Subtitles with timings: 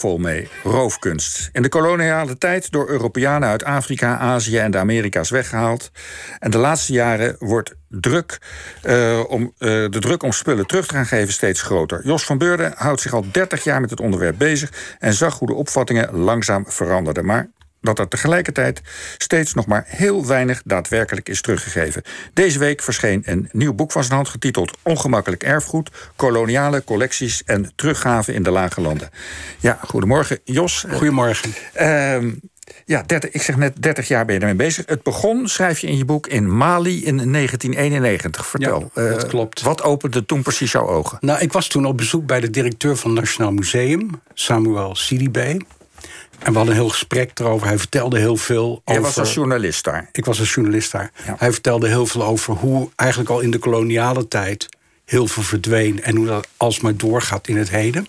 [0.00, 0.48] vol mee.
[0.62, 1.48] Roofkunst.
[1.52, 5.90] In de koloniale tijd door Europeanen uit Afrika, Azië en de Amerika's weggehaald.
[6.38, 8.38] En de laatste jaren wordt druk,
[8.84, 12.00] uh, om, uh, de druk om spullen terug te gaan geven steeds groter.
[12.04, 15.48] Jos van Beurden houdt zich al 30 jaar met het onderwerp bezig en zag hoe
[15.48, 17.24] de opvattingen langzaam veranderden.
[17.24, 17.50] Maar
[17.80, 18.80] dat er tegelijkertijd
[19.18, 22.02] steeds nog maar heel weinig daadwerkelijk is teruggegeven.
[22.34, 27.72] Deze week verscheen een nieuw boek van zijn hand getiteld Ongemakkelijk erfgoed, koloniale collecties en
[27.74, 29.10] teruggaven in de lage landen.
[29.58, 30.84] Ja, goedemorgen Jos.
[30.90, 31.54] Goedemorgen.
[31.80, 32.32] Uh,
[32.84, 34.86] ja, 30, ik zeg net 30 jaar ben je ermee bezig.
[34.86, 38.46] Het begon, schrijf je in je boek, in Mali in 1991.
[38.46, 38.90] Vertel.
[38.94, 39.60] Ja, dat uh, klopt.
[39.60, 41.18] Wat opende toen precies jouw ogen?
[41.20, 45.56] Nou, ik was toen op bezoek bij de directeur van het Nationaal Museum, Samuel Sidibé.
[46.42, 47.66] En we hadden een heel gesprek erover.
[47.66, 49.02] Hij vertelde heel veel Jij over...
[49.02, 50.08] was als journalist daar?
[50.12, 51.10] Ik was als journalist daar.
[51.26, 51.34] Ja.
[51.38, 54.68] Hij vertelde heel veel over hoe eigenlijk al in de koloniale tijd...
[55.04, 58.06] heel veel verdween en hoe dat alsmaar doorgaat in het heden.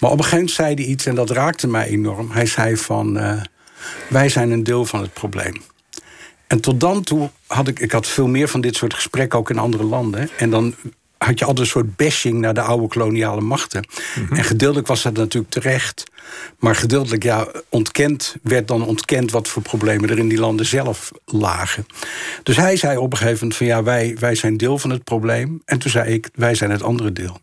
[0.00, 2.30] Maar op een gegeven moment zei hij iets en dat raakte mij enorm.
[2.30, 3.42] Hij zei van, uh,
[4.08, 5.62] wij zijn een deel van het probleem.
[6.46, 7.78] En tot dan toe had ik...
[7.78, 10.28] Ik had veel meer van dit soort gesprekken ook in andere landen.
[10.36, 10.74] En dan
[11.18, 13.84] had je altijd een soort bashing naar de oude koloniale machten.
[14.14, 14.36] Mm -hmm.
[14.36, 16.04] En gedeeltelijk was dat natuurlijk terecht.
[16.58, 21.10] Maar gedeeltelijk ja, ontkend, werd dan ontkend wat voor problemen er in die landen zelf
[21.24, 21.86] lagen.
[22.42, 25.04] Dus hij zei op een gegeven moment van ja, wij, wij zijn deel van het
[25.04, 25.62] probleem.
[25.64, 27.38] En toen zei ik, wij zijn het andere deel.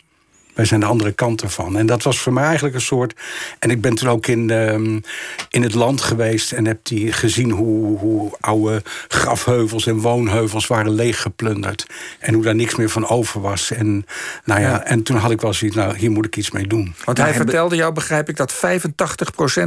[0.55, 1.77] Wij zijn de andere kant ervan.
[1.77, 3.13] En dat was voor mij eigenlijk een soort.
[3.59, 5.01] En ik ben toen ook in, um,
[5.49, 10.91] in het land geweest en heb die gezien hoe, hoe oude grafheuvels en woonheuvels waren
[10.91, 11.85] leeggeplunderd.
[12.19, 13.71] En hoe daar niks meer van over was.
[13.71, 14.05] En,
[14.43, 14.83] nou ja, ja.
[14.83, 16.93] en toen had ik wel zoiets, nou, hier moet ik iets mee doen.
[17.05, 18.57] Want hij nou, vertelde jou, begrijp ik, dat 85%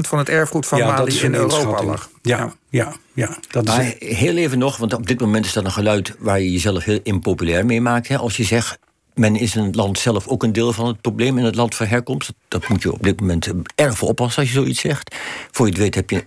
[0.01, 2.11] van het erfgoed van ja, Mali in Europa lag.
[2.23, 3.39] Ja, ja, ja.
[3.51, 4.17] Dat maar is...
[4.17, 7.01] heel even nog, want op dit moment is dat een geluid waar je jezelf heel
[7.03, 8.09] impopulair mee maakt.
[8.09, 8.17] Hè?
[8.17, 8.79] Als je zegt,
[9.19, 11.75] men is in het land zelf ook een deel van het probleem in het land
[11.75, 12.33] van herkomst.
[12.49, 15.17] Dat moet je op dit moment erg voor oppassen als je zoiets zegt.
[15.51, 16.25] Voor je het weet heb je,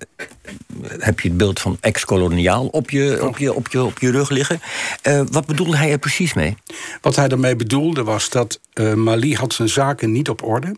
[0.99, 4.29] heb je het beeld van ex-koloniaal op je, op, je, op, je, op je rug
[4.29, 4.61] liggen.
[5.07, 6.55] Uh, wat bedoelde hij er precies mee?
[7.01, 10.75] Wat hij ermee bedoelde was dat uh, Mali had zijn zaken niet op orde.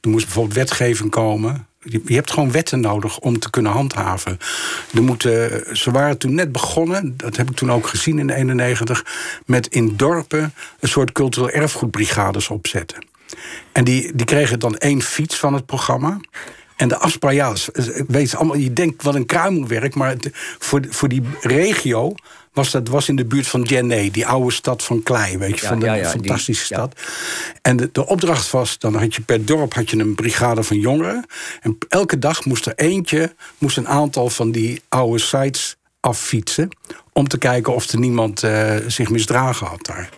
[0.00, 1.66] Er moest bijvoorbeeld wetgeving komen.
[1.84, 4.38] Je hebt gewoon wetten nodig om te kunnen handhaven.
[4.94, 5.02] Er
[5.72, 9.04] ze waren toen net begonnen, dat heb ik toen ook gezien in 91,
[9.46, 13.06] met in dorpen een soort cultureel erfgoedbrigades opzetten.
[13.72, 16.20] En die, die kregen dan één fiets van het programma.
[16.82, 17.54] En de afspraak, ja,
[18.06, 20.16] weet je, allemaal, je denkt wat een kruimelwerk, maar
[20.58, 22.14] voor, voor die regio
[22.52, 25.62] was dat was in de buurt van Djenné, die oude stad van Klei, weet je,
[25.62, 27.00] ja, van de ja, ja, fantastische die, stad.
[27.62, 30.78] En de, de, opdracht was, dan had je per dorp had je een brigade van
[30.78, 31.26] jongeren.
[31.60, 36.68] En elke dag moest er eentje, moest een aantal van die oude sites affietsen.
[37.12, 40.08] Om te kijken of er niemand uh, zich misdragen had daar.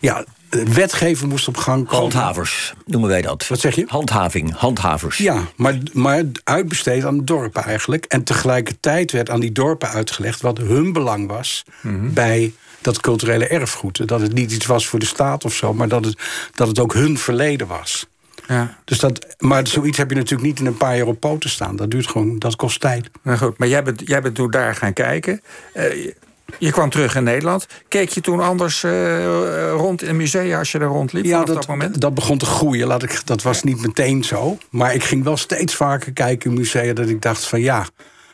[0.00, 0.24] Ja,
[0.72, 2.00] wetgeving moest op gang komen.
[2.00, 3.48] Handhavers noemen wij dat.
[3.48, 3.84] Wat zeg je?
[3.88, 5.18] Handhaving, handhavers.
[5.18, 8.04] Ja, maar, maar uitbesteed aan de dorpen eigenlijk.
[8.04, 12.12] En tegelijkertijd werd aan die dorpen uitgelegd wat hun belang was mm -hmm.
[12.12, 14.08] bij dat culturele erfgoed.
[14.08, 16.18] Dat het niet iets was voor de staat of zo, maar dat het,
[16.54, 18.06] dat het ook hun verleden was.
[18.48, 18.78] Ja.
[18.84, 21.76] Dus dat, maar zoiets heb je natuurlijk niet in een paar jaar op poten staan.
[21.76, 23.10] Dat duurt gewoon, dat kost tijd.
[23.22, 25.40] Nou goed, maar jij bent, jij bent toen daar gaan kijken.
[25.74, 26.10] Uh,
[26.58, 27.66] je kwam terug in Nederland.
[27.88, 31.24] Keek je toen anders uh, rond in musea als je daar rondliep?
[31.24, 32.00] Ja, dat, dat, moment?
[32.00, 32.86] dat begon te groeien.
[32.86, 34.58] Laat ik, dat was niet meteen zo.
[34.70, 37.86] Maar ik ging wel steeds vaker kijken in musea dat ik dacht van ja,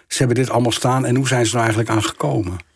[0.07, 2.67] ze hebben dit allemaal staan en hoe zijn ze er nou eigenlijk aan gekomen?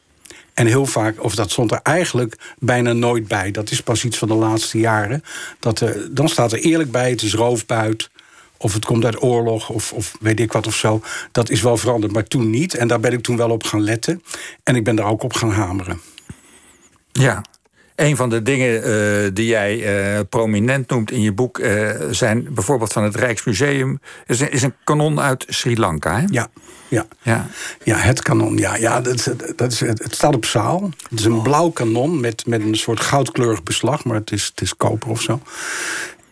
[0.54, 3.50] En heel vaak, of dat stond er eigenlijk bijna nooit bij.
[3.50, 5.24] Dat is pas iets van de laatste jaren.
[5.59, 8.10] Dat er, dan staat er eerlijk bij, het is roofbuit
[8.62, 11.00] of het komt uit oorlog of, of weet ik wat of zo.
[11.32, 12.74] Dat is wel veranderd, maar toen niet.
[12.74, 14.22] En daar ben ik toen wel op gaan letten.
[14.62, 16.00] En ik ben daar ook op gaan hameren.
[17.12, 17.42] Ja,
[17.96, 19.76] een van de dingen uh, die jij
[20.14, 24.00] uh, prominent noemt in je boek uh, zijn bijvoorbeeld van het Rijksmuseum.
[24.26, 26.20] Is een, is een kanon uit Sri Lanka.
[26.20, 26.24] Hè?
[26.30, 26.48] Ja,
[26.88, 27.06] ja.
[27.22, 27.46] ja.
[27.84, 28.56] ja het kanon.
[28.56, 30.90] Ja, ja dat, dat is, het staat op zaal.
[31.10, 34.60] Het is een blauw kanon met, met een soort goudkleurig beslag, maar het is, het
[34.60, 35.40] is koper of zo.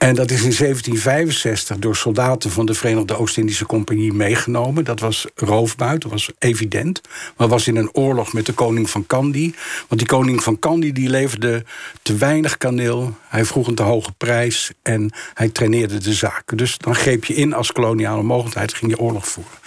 [0.00, 4.84] En dat is in 1765 door soldaten van de Verenigde Oost-Indische Compagnie meegenomen.
[4.84, 7.00] Dat was roofbuit, dat was evident.
[7.36, 9.54] Maar was in een oorlog met de koning van Kandy.
[9.88, 11.64] Want die koning van Kandy die leverde
[12.02, 13.16] te weinig kaneel.
[13.28, 16.56] Hij vroeg een te hoge prijs en hij traineerde de zaken.
[16.56, 19.58] Dus dan greep je in als koloniale mogelijkheid, ging je oorlog voeren.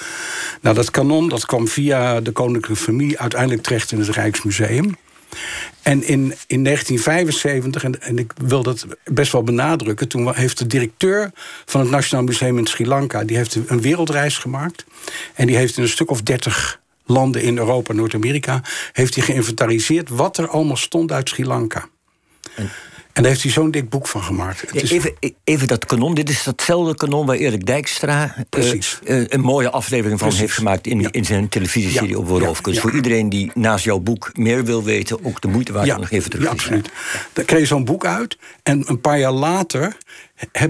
[0.62, 4.96] Nou, dat kanon dat kwam via de koninklijke familie uiteindelijk terecht in het Rijksmuseum.
[5.82, 10.08] En in, in 1975, en, ik wil dat best wel benadrukken...
[10.08, 11.32] toen heeft de directeur
[11.66, 13.24] van het Nationaal Museum in Sri Lanka...
[13.24, 14.86] die heeft een wereldreis gemaakt.
[15.34, 18.62] En die heeft in een stuk of dertig landen in Europa en Noord-Amerika...
[18.92, 21.86] heeft hij geïnventariseerd wat er allemaal stond uit Sri Lanka.
[22.56, 22.72] En
[23.22, 24.64] daar heeft hij zo'n dik boek van gemaakt.
[24.72, 25.14] Ja, even,
[25.44, 26.14] even dat kanon.
[26.14, 30.88] Dit is datzelfde kanon waar Erik Dijkstra uh, uh, een mooie aflevering van heeft gemaakt
[30.88, 32.18] in, in zijn televisieserie ja.
[32.18, 32.80] op Roofkunst.
[32.80, 36.12] Voor iedereen die naast jouw boek meer wil weten, ook de moeite waard om nog
[36.12, 36.90] even terug te Ja, absoluut.
[37.34, 38.38] Dan kreeg je zo'n boek uit.
[38.64, 39.98] En een paar jaar later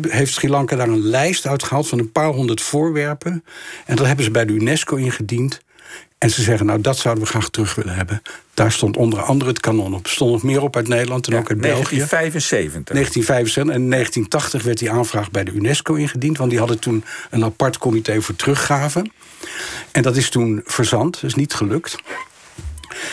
[0.01, 3.43] heeft Sri Lanka daar een lijst uitgehaald van een paar honderd voorwerpen.
[3.85, 5.61] En dat hebben ze bij de UNESCO ingediend.
[6.23, 8.21] En ze zeggen, nou, dat zouden we graag terug willen hebben.
[8.53, 10.05] Daar stond onder andere het kanon op.
[10.05, 12.83] Er stond nog meer op uit Nederland en ook uit 1975.
[12.83, 12.93] België.
[12.93, 13.75] 1975.
[13.75, 16.37] En in 1980 werd die aanvraag bij de UNESCO ingediend...
[16.37, 19.05] want die hadden toen een apart comité voor teruggave.
[19.91, 21.95] En dat is toen verzand, dus niet gelukt.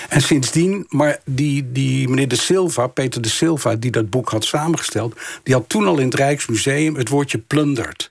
[0.09, 3.75] En sindsdien, maar die, die meneer De Silva, Peter De Silva...
[3.75, 5.21] die dat boek had samengesteld...
[5.43, 8.11] die had toen al in het Rijksmuseum het woordje plunderd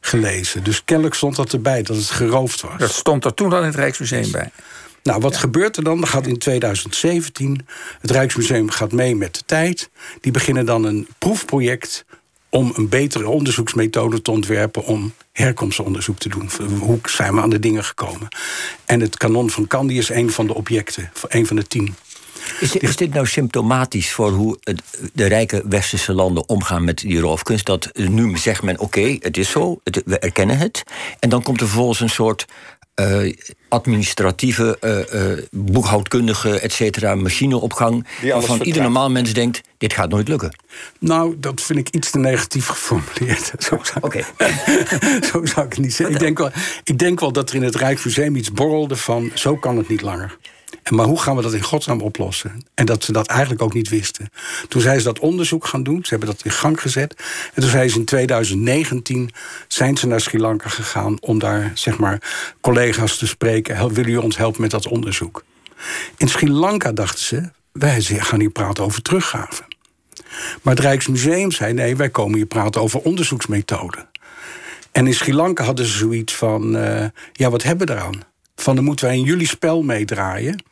[0.00, 0.64] gelezen.
[0.64, 2.78] Dus kennelijk stond dat erbij, dat het geroofd was.
[2.78, 4.50] Dat stond er toen al in het Rijksmuseum bij.
[5.02, 5.98] Nou, wat gebeurt er dan?
[5.98, 7.66] Dan gaat in 2017
[8.00, 9.90] het Rijksmuseum gaat mee met de tijd.
[10.20, 12.04] Die beginnen dan een proefproject
[12.48, 16.50] om een betere onderzoeksmethode te ontwerpen om herkomstonderzoek te doen.
[16.78, 18.28] Hoe zijn we aan de dingen gekomen?
[18.84, 21.94] En het kanon van Candy is een van de objecten, een van de tien.
[22.60, 24.82] Is dit, is dit, nou symptomatisch voor hoe het,
[25.12, 27.66] de rijke westerse landen omgaan met die roofkunst?
[27.66, 30.82] Dat nu zegt men: oké, het is zo, het, we erkennen het.
[31.18, 32.46] En dan komt er vervolgens een soort
[33.00, 33.34] uh,
[33.68, 38.06] administratieve, uh, uh, boekhoudkundige, et cetera, machineopgang.
[38.22, 40.56] Waarvan ieder normaal mens denkt: dit gaat nooit lukken.
[40.98, 43.52] Nou, dat vind ik iets te negatief geformuleerd.
[43.68, 44.24] Zo zou, okay.
[45.32, 46.14] zo zou ik het niet zeggen.
[46.14, 46.50] Ik denk, wel,
[46.84, 50.02] ik denk wel dat er in het Rijksmuseum iets borrelde van: zo kan het niet
[50.02, 50.36] langer.
[50.90, 52.64] Maar hoe gaan we dat in godsnaam oplossen?
[52.74, 54.30] En dat ze dat eigenlijk ook niet wisten.
[54.68, 56.04] Toen zijn ze dat onderzoek gaan doen.
[56.04, 57.14] Ze hebben dat in gang gezet.
[57.54, 59.30] En toen zijn ze in 2019
[59.68, 61.16] zijn ze naar Sri Lanka gegaan...
[61.20, 62.22] om daar, zeg maar,
[62.60, 63.76] collega's te spreken.
[63.76, 65.44] Willen jullie ons helpen met dat onderzoek?
[66.16, 67.50] In Sri Lanka dachten ze...
[67.72, 69.62] wij gaan hier praten over teruggave.
[70.62, 71.72] Maar het Rijksmuseum zei...
[71.72, 74.08] nee, wij komen hier praten over onderzoeksmethoden.
[74.92, 76.76] En in Sri Lanka hadden ze zoiets van...
[76.76, 78.29] Uh, ja, wat hebben we eraan?
[78.60, 80.62] Van dan moeten wij in jullie spel meedraaien.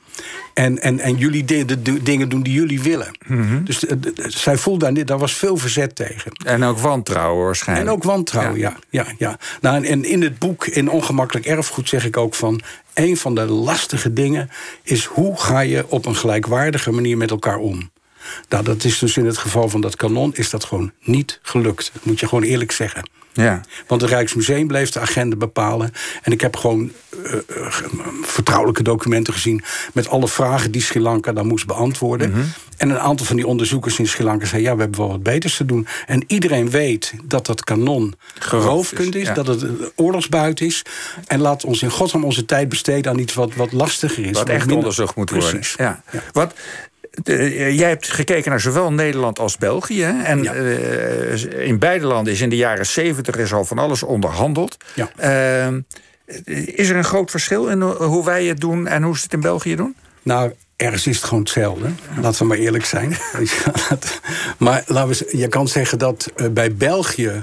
[0.54, 3.18] En, en, en jullie de, de, dingen doen die jullie willen.
[3.26, 3.64] Mm -hmm.
[3.64, 6.32] Dus de, de, zij voelde daar, daar was veel verzet tegen.
[6.44, 7.88] En ook wantrouwen waarschijnlijk.
[7.88, 8.76] En ook wantrouwen, ja.
[8.90, 9.38] ja, ja, ja.
[9.60, 12.60] Nou, en in het boek In Ongemakkelijk Erfgoed zeg ik ook van...
[12.94, 14.50] een van de lastige dingen
[14.82, 17.90] is hoe ga je op een gelijkwaardige manier met elkaar om.
[18.48, 21.90] Nou, dat is dus in het geval van dat kanon is dat gewoon niet gelukt.
[21.92, 23.02] Dat moet je gewoon eerlijk zeggen.
[23.42, 23.60] Ja.
[23.86, 25.92] Want het Rijksmuseum bleef de agenda bepalen.
[26.22, 26.92] En ik heb gewoon
[27.24, 27.66] uh, uh,
[28.22, 29.62] vertrouwelijke documenten gezien...
[29.92, 32.28] met alle vragen die Sri Lanka dan moest beantwoorden.
[32.28, 32.52] Mm -hmm.
[32.76, 34.62] En een aantal van die onderzoekers in Sri Lanka zei...
[34.62, 35.86] ja, we hebben wel wat beters te doen.
[36.06, 39.26] En iedereen weet dat dat kanon geroofkund is.
[39.26, 39.34] ja.
[39.34, 39.64] Dat het
[39.94, 40.82] oorlogsbuit is.
[41.26, 44.32] En laat ons in godsnaam onze tijd besteden aan iets wat, wat lastiger is.
[44.32, 44.76] Wat, echt minder...
[44.76, 45.50] onderzocht moet worden.
[45.50, 45.74] Precies.
[45.76, 46.02] Ja.
[46.10, 46.22] ja.
[46.32, 46.54] Wat,
[47.22, 50.04] de, jij hebt gekeken naar zowel Nederland als België.
[50.24, 50.54] En ja.
[50.54, 54.76] uh, in beide landen is in de jaren zeventig is al van alles onderhandeld.
[54.94, 55.10] Ja.
[55.20, 55.80] Uh,
[56.64, 59.40] is er een groot verschil in hoe wij het doen en hoe ze het in
[59.40, 59.96] België doen?
[60.22, 61.88] Nou, ergens is het gewoon hetzelfde.
[62.20, 63.16] Laten we maar eerlijk zijn.
[64.58, 67.42] maar laten we, je kan zeggen dat uh, bij België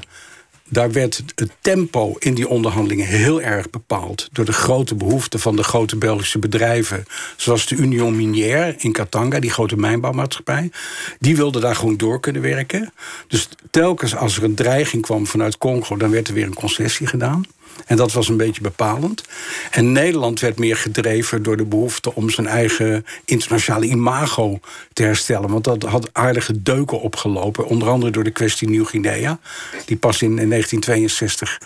[0.70, 4.30] daar werd het tempo in die onderhandelingen heel erg bepaald...
[4.32, 7.06] door de grote behoeften van de grote Belgische bedrijven...
[7.36, 10.72] zoals de Union Minière in Katanga, die grote mijnbouwmaatschappij.
[11.20, 12.94] Die wilden daar gewoon door kunnen werken.
[13.28, 15.98] Dus telkens als er een dreiging kwam vanuit Congo...
[15.98, 17.46] dan werd er weer een concessie gedaan.
[17.86, 19.24] En dat was een beetje bepalend.
[19.72, 24.60] En Nederland werd meer gedreven door de behoefte om zijn eigen internationale imago
[24.94, 25.50] te herstellen.
[25.50, 27.66] Want dat had aardige deuken opgelopen.
[27.66, 29.40] Onder andere door de kwestie Nieuw-Guinea.
[29.86, 31.60] Die pas in, in 1962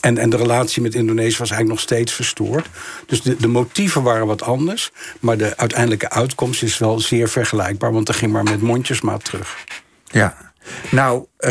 [0.00, 2.66] en, en de relatie met Indonesië was eigenlijk nog steeds verstoord.
[3.06, 4.90] Dus de, de motieven waren wat anders.
[5.20, 7.92] Maar de uiteindelijke uitkomst is wel zeer vergelijkbaar.
[7.92, 9.56] Want er ging maar met mondjesmaat terug.
[10.04, 10.45] Ja,
[10.90, 11.50] nou, uh,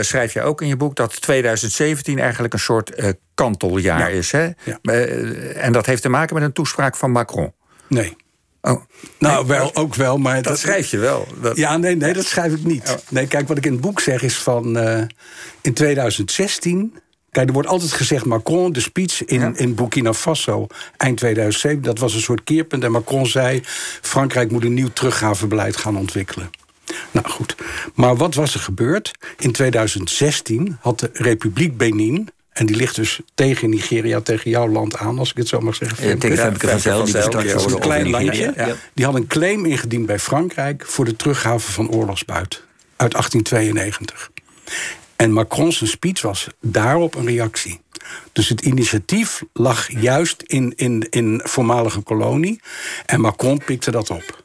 [0.00, 4.06] schrijf je ook in je boek dat 2017 eigenlijk een soort uh, kanteljaar ja.
[4.06, 4.32] is.
[4.32, 4.42] Hè?
[4.42, 4.78] Ja.
[4.82, 7.52] Uh, en dat heeft te maken met een toespraak van Macron.
[7.88, 8.16] Nee.
[8.60, 8.82] Oh.
[9.18, 10.34] Nou, nee, wel, ook wel, maar...
[10.34, 11.26] Dat, dat, schrijf je wel.
[11.40, 11.56] Dat...
[11.56, 12.88] Ja, nee, nee, dat schrijf ik niet.
[12.88, 12.94] Oh.
[13.08, 14.78] Nee, kijk, wat ik in het boek zeg is van...
[15.60, 17.00] in 2016...
[17.30, 19.52] Kijk, er wordt altijd gezegd Macron, de speech in, ja.
[19.54, 20.66] in Burkina Faso
[20.96, 21.82] eind 2007...
[21.82, 22.84] dat was een soort keerpunt.
[22.84, 23.60] En Macron zei,
[24.00, 26.50] Frankrijk moet een nieuw teruggavenbeleid gaan ontwikkelen.
[27.12, 27.56] Nou goed,
[27.94, 29.10] maar wat was er gebeurd?
[29.38, 32.28] In 2016 had de Republiek Benin...
[32.52, 35.18] en die ligt dus tegen Nigeria, tegen jouw land aan...
[35.18, 36.08] als ik het zo mag zeggen.
[36.08, 38.52] Ja, tegen Femke van die is een klein landje.
[38.56, 38.74] Ja.
[38.94, 40.84] Die had een claim ingediend bij Frankrijk...
[40.86, 42.62] voor de teruggave van oorlogsbuit
[42.96, 44.30] uit 1892.
[45.16, 47.80] En Macron's speech was daarop een reactie.
[48.32, 52.60] Dus het initiatief lag juist in, in, in voormalige kolonie.
[53.06, 54.41] En Macron pikte dat op.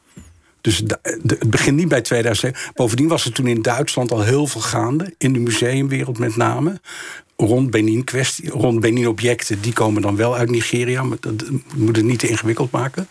[0.60, 2.72] Dus het begint niet bij 2007.
[2.74, 5.14] Bovendien was er toen in Duitsland al heel veel gaande.
[5.18, 6.80] In de museumwereld met name.
[7.36, 11.02] Rond Benin-kwestie, rond Benin-objecten, die komen dan wel uit Nigeria.
[11.02, 13.08] Maar dat moet het niet te ingewikkeld maken.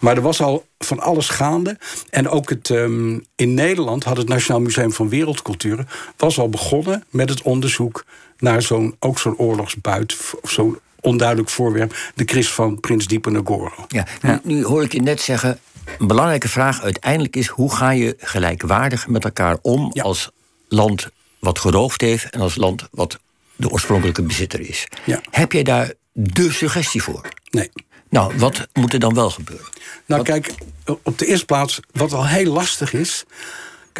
[0.00, 1.78] Maar er was al van alles gaande.
[2.10, 5.86] En ook het, ehm, in Nederland had het Nationaal Museum van Wereldcultuur...
[6.16, 8.04] was al begonnen met het onderzoek
[8.38, 10.16] naar zo'n, ook zo'n oorlogsbuit...
[10.42, 13.86] zo'n onduidelijk voorwerp, de kris van prins Diponegoro.
[13.88, 15.58] Ja, nu, nu hoor ik je net zeggen,
[15.98, 17.46] een belangrijke vraag uiteindelijk is...
[17.46, 20.30] hoe ga je gelijkwaardig met elkaar om als
[20.68, 22.30] land wat geroofd heeft...
[22.30, 23.18] en als land wat
[23.56, 24.86] de oorspronkelijke bezitter is.
[25.04, 25.20] Ja.
[25.30, 27.28] Heb jij daar de suggestie voor?
[27.50, 27.70] Nee.
[28.08, 29.66] Nou, wat moet er dan wel gebeuren?
[30.06, 30.54] Nou, kijk,
[31.02, 33.24] op de eerste plaats, wat al heel lastig is.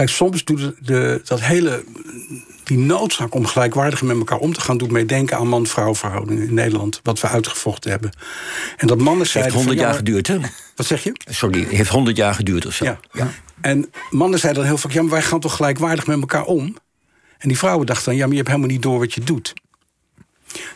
[0.00, 1.84] Kijk, soms doet de, dat hele.
[2.64, 4.78] die noodzaak om gelijkwaardig met elkaar om te gaan.
[4.78, 7.00] doet mij denken aan man-vrouw verhoudingen in Nederland.
[7.02, 8.10] wat we uitgevochten hebben.
[8.76, 9.52] En dat mannen zeiden.
[9.52, 10.38] Het heeft honderd jaar geduurd, hè?
[10.76, 11.12] Wat zeg je?
[11.30, 12.84] Sorry, het heeft honderd jaar geduurd of zo.
[12.84, 12.98] Ja.
[13.12, 13.30] ja.
[13.60, 14.92] En mannen zeiden dan heel vaak.
[14.92, 16.76] ja, maar wij gaan toch gelijkwaardig met elkaar om?
[17.38, 19.52] En die vrouwen dachten dan, ja, maar je hebt helemaal niet door wat je doet.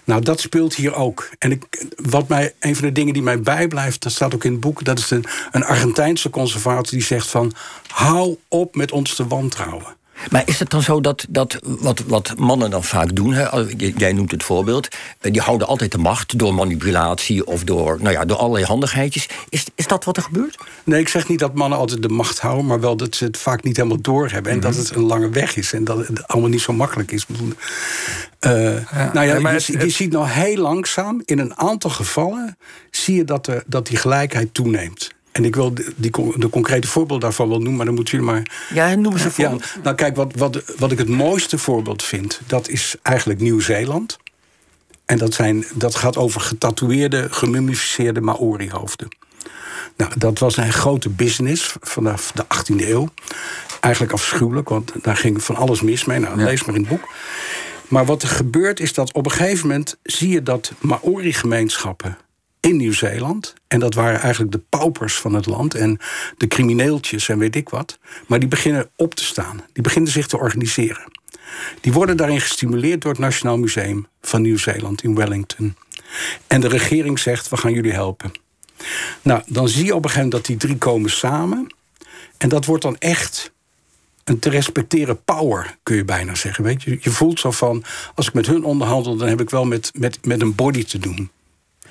[0.04, 1.28] Nou, dat speelt hier ook.
[1.38, 4.52] En ik, wat mij, een van de dingen die mij bijblijft, dat staat ook in
[4.52, 7.52] het boek, dat is een, een Argentijnse conservator die zegt van,
[7.86, 9.96] hou op met ons te wantrouwen.
[10.30, 13.64] Maar is het dan zo dat, dat wat, wat mannen dan vaak doen, hè,
[13.96, 14.88] jij noemt het voorbeeld,
[15.20, 19.28] eh, die houden altijd de macht door manipulatie of door, nou ja, door allerlei handigheidjes.
[19.48, 20.56] Is, is dat wat er gebeurt?
[20.84, 23.38] Nee, ik zeg niet dat mannen altijd de macht houden, maar wel dat ze het
[23.38, 24.52] vaak niet helemaal doorhebben.
[24.52, 24.80] En dat mhm.
[24.80, 27.26] het een lange weg is en dat het allemaal niet zo makkelijk is.
[28.40, 28.76] Uh,
[29.12, 32.56] Nou ja, maar je, je, ziet nou heel langzaam, in een aantal gevallen,
[32.90, 35.10] zie je dat, er, dat die gelijkheid toeneemt.
[35.34, 38.42] En ik wil die, de concrete voorbeeld daarvan wel noemen, maar dan moeten jullie maar.
[38.74, 39.64] Ja, noem een voorbeeld.
[39.74, 44.18] Ja, nou, kijk, wat, wat, wat ik het mooiste voorbeeld vind, dat is eigenlijk Nieuw-Zeeland.
[45.04, 49.08] En dat, zijn, dat gaat over getatoeëerde, gemummificeerde Maori-hoofden.
[49.96, 53.08] Nou, dat was een grote business vanaf de 18e eeuw.
[53.80, 56.18] Eigenlijk afschuwelijk, want daar ging van alles mis mee.
[56.18, 57.08] Nou, lees maar in het boek.
[57.88, 62.16] Maar wat er gebeurt is dat op een gegeven moment zie je dat Maori-gemeenschappen
[62.64, 63.54] in Nieuw-Zeeland.
[63.68, 65.98] En dat waren eigenlijk de paupers van het land en
[66.36, 67.98] de crimineeltjes en weet ik wat.
[68.26, 69.64] Maar die beginnen op te staan.
[69.72, 71.04] Die beginnen zich te organiseren.
[71.80, 75.76] Die worden daarin gestimuleerd door het Nationaal Museum van Nieuw-Zeeland in Wellington.
[76.46, 78.32] En de regering zegt: we gaan jullie helpen.
[79.22, 81.74] Nou, dan zie je op een gegeven moment dat die drie komen samen.
[82.38, 83.52] En dat wordt dan echt
[84.24, 86.64] een te respecteren power, kun je bijna zeggen.
[86.64, 86.98] Weet je?
[87.00, 89.16] je voelt zo van, als ik met hun onderhandel...
[89.16, 91.30] dan heb ik wel met, met, met een body te doen.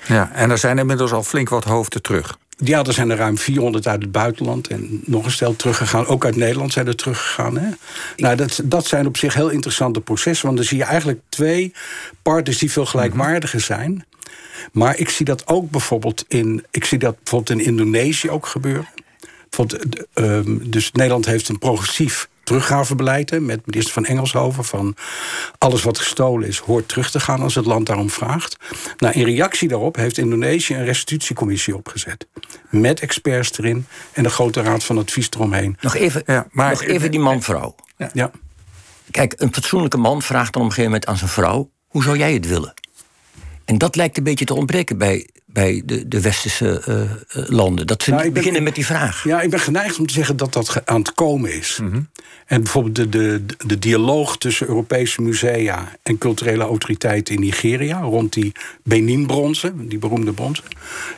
[0.06, 2.38] Ja, en er zijn inmiddels al flink wat hoofden terug.
[2.56, 6.06] Ja, er zijn er ruim 400 uit het buitenland en nog een stel teruggegaan.
[6.06, 7.58] Ook uit Nederland zijn er teruggegaan.
[7.58, 7.68] Hè?
[8.16, 10.46] Nou, dat, dat zijn op zich heel interessante processen.
[10.46, 11.72] Want dan zie je eigenlijk twee
[12.22, 14.04] partners die veel gelijkwaardiger zijn.
[14.72, 18.88] Maar ik zie dat ook bijvoorbeeld in, ik zie dat bijvoorbeeld in Indonesië ook gebeuren.
[20.14, 24.64] Ehm, dus Nederland heeft een progressief teruggavebeleid met minister van Engelshoven.
[24.64, 24.96] Van
[25.58, 28.56] alles wat gestolen is, hoort terug te gaan als het land daarom vraagt.
[28.96, 32.26] Nou, in reactie daarop heeft Indonesië een restitutiecommissie opgezet.
[32.70, 35.76] Met experts erin en de grote raad van advies eromheen.
[35.80, 37.74] Nog even, ja, maar, nog even die man-vrouw.
[37.96, 38.10] Ja.
[38.12, 38.30] ja.
[39.10, 42.18] Kijk, een fatsoenlijke man vraagt dan op een gegeven moment aan zijn vrouw: hoe zou
[42.18, 42.74] jij het willen?
[43.64, 47.86] En dat lijkt een beetje te ontbreken bij bij de, de westerse uh, landen.
[47.86, 49.24] Dat ze nou, beginnen met die vraag.
[49.24, 51.78] Ja, ik ben geneigd om te zeggen dat dat aan het komen is.
[51.82, 52.00] Mhm.
[52.46, 58.00] En bijvoorbeeld de, de, de dialoog tussen Europese musea en culturele autoriteiten in Nigeria...
[58.00, 60.64] rond die Benin-bronzen, die beroemde bronzen...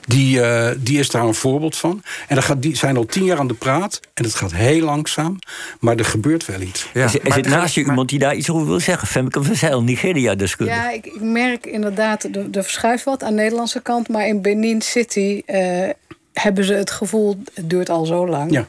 [0.07, 2.03] Die, uh, die is daar een voorbeeld van.
[2.29, 4.85] En dat gaat, die zijn al tien jaar aan de praat en het gaat heel
[4.85, 5.39] langzaam...
[5.81, 6.89] maar er gebeurt wel iets.
[6.95, 9.09] Ja, er, zit naast je iemand die daar iets over wil zeggen.
[9.09, 10.81] Femke van Zeil, Nigeria-deskundige.
[10.81, 14.09] Ja, ik, ik, merk inderdaad, er verschuift wat aan de Nederlandse kant...
[14.09, 15.89] maar in Benin City uh,
[16.33, 18.53] hebben ze het gevoel, het duurt al zo lang.
[18.53, 18.67] Ja.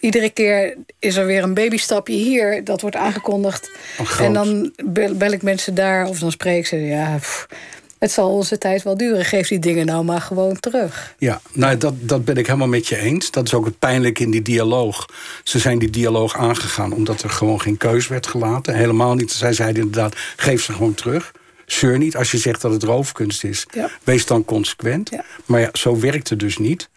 [0.00, 3.70] Iedere keer is er weer een babystapje hier, dat wordt aangekondigd.
[3.98, 6.76] Oh, en dan bel, ik mensen daar of dan spreek ik ze.
[6.76, 7.18] Ja,
[7.98, 9.24] het zal onze tijd wel duren.
[9.24, 11.14] Geef die dingen nou maar gewoon terug.
[11.18, 13.30] Ja, nou, dat, dat ben ik helemaal met je eens.
[13.30, 15.08] Dat is ook het pijnlijke in die dialoog.
[15.42, 18.74] Ze zijn die dialoog aangegaan omdat er gewoon geen keus werd gelaten.
[18.74, 19.32] Helemaal niet.
[19.32, 21.32] Zij zeiden inderdaad, geef ze gewoon terug.
[21.72, 23.66] Zeur niet als je zegt dat het roofkunst is.
[24.04, 25.10] Wees dan consequent.
[25.46, 26.88] Maar ja, zo werkt het dus niet.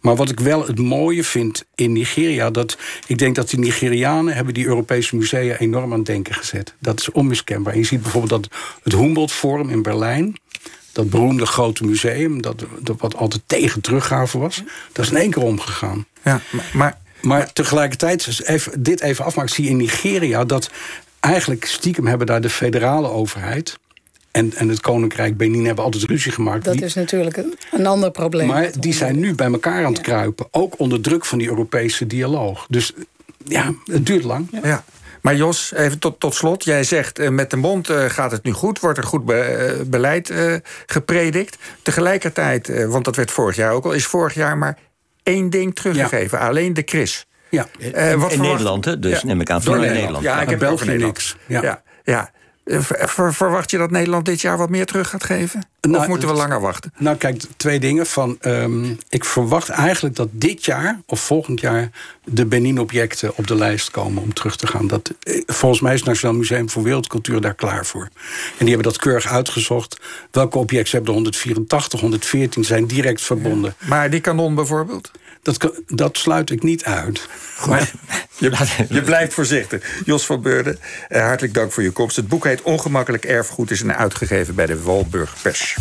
[0.00, 2.50] Maar wat ik wel het mooie vind in Nigeria...
[2.50, 4.34] dat ik denk dat die Nigerianen...
[4.34, 6.74] hebben die Europese musea enorm aan het denken gezet.
[6.78, 7.72] Dat is onmiskenbaar.
[7.72, 10.36] En je ziet bijvoorbeeld dat het Humboldt Forum in Berlijn...
[10.92, 12.42] dat beroemde grote museum...
[12.42, 14.62] Dat, dat wat altijd tegen teruggave was...
[14.92, 16.06] dat is in één keer omgegaan.
[16.24, 16.40] Ja,
[16.72, 20.70] maar, maar tegelijkertijd, even, dit even afmaken, zie je in Nigeria dat
[21.20, 23.80] eigenlijk stiekem hebben daar de federale overheid
[24.32, 26.64] en, en het Koninkrijk Benin hebben altijd ruzie gemaakt.
[26.64, 28.46] Dat is natuurlijk een, een ander probleem.
[28.46, 30.46] Maar die zijn nu bij elkaar aan het kruipen.
[30.50, 32.66] Ook onder druk van die Europese dialoog.
[32.68, 32.92] Dus
[33.44, 34.48] ja, het duurt lang.
[34.62, 34.84] Ja.
[35.20, 36.64] Maar Jos, even tot, tot slot.
[36.64, 39.74] Jij zegt uh, met de mond uh, gaat het nu goed, wordt er goed be,
[39.78, 40.32] uh, beleid
[40.86, 41.58] gepredikt.
[41.82, 44.78] Tegelijkertijd, want dat werd vorig jaar ook al, is vorig jaar maar
[45.22, 46.38] één ding teruggegeven.
[46.38, 46.48] Ja.
[46.48, 47.26] Alleen de Kris.
[47.48, 47.66] Ja.
[48.16, 48.98] wat in Nederland, hè?
[48.98, 49.26] dus ja.
[49.26, 50.00] neem ik aan van Nederland.
[50.00, 50.24] Nederland.
[50.24, 51.36] Ja, ik heb België niks.
[51.46, 51.82] Ja.
[52.04, 52.30] ja.
[52.64, 55.66] Ver, verwacht je dat Nederland dit jaar wat meer terug gaat geven?
[55.80, 56.92] Nou, of moeten we langer wachten?
[56.98, 58.06] Nou, kijk, twee dingen.
[58.06, 61.90] Van, um, ik verwacht eigenlijk dat dit jaar of volgend jaar
[62.24, 64.86] de Benin-objecten op de lijst komen om terug te gaan.
[64.86, 65.14] Dat,
[65.46, 68.08] volgens mij is het Nationaal Museum voor Wereldcultuur daar klaar voor.
[68.58, 70.00] En die hebben dat keurig uitgezocht.
[70.30, 73.74] Welke objecten hebben er 184, 114 zijn direct verbonden.
[73.78, 73.88] Ja.
[73.88, 75.10] Maar die kanon bijvoorbeeld?
[75.42, 77.28] Dat, dat sluit ik niet uit.
[77.68, 77.92] Maar
[78.38, 80.02] je, je, blijft voorzichtig.
[80.04, 82.16] Jos van Beurden, hartelijk dank voor je komst.
[82.16, 85.76] Het boek heet Ongemakkelijk Erfgoed is uitgegeven bij de Walburg Pers.